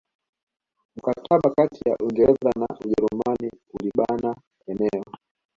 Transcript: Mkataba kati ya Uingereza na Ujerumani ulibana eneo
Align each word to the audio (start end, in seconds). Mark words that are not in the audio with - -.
Mkataba 0.95 1.49
kati 1.49 1.89
ya 1.89 1.95
Uingereza 1.99 2.49
na 2.59 2.67
Ujerumani 2.85 3.51
ulibana 3.73 4.35
eneo 4.67 5.05